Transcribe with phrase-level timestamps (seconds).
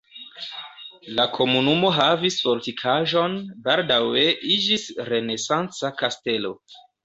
[1.19, 3.37] La komunumo havis fortikaĵon,
[3.69, 4.27] baldaŭe
[4.57, 6.57] iĝis renesanca kastelo.